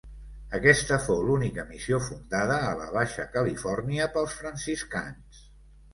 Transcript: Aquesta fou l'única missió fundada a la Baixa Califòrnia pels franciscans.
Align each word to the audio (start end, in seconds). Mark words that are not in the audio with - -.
Aquesta 0.59 0.97
fou 1.07 1.19
l'única 1.27 1.65
missió 1.73 1.99
fundada 2.07 2.57
a 2.71 2.73
la 2.79 2.89
Baixa 2.97 3.29
Califòrnia 3.37 4.09
pels 4.17 4.37
franciscans. 4.43 5.45